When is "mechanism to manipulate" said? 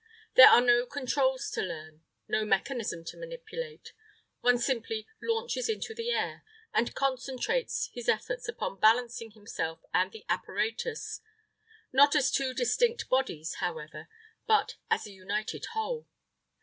2.43-3.93